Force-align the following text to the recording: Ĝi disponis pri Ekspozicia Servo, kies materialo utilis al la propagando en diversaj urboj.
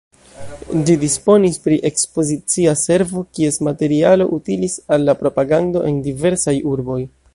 Ĝi 0.85 0.93
disponis 1.01 1.59
pri 1.65 1.77
Ekspozicia 1.89 2.73
Servo, 2.85 3.23
kies 3.39 3.61
materialo 3.69 4.27
utilis 4.39 4.79
al 4.97 5.07
la 5.11 5.17
propagando 5.21 5.85
en 5.91 6.01
diversaj 6.09 6.57
urboj. 6.73 6.99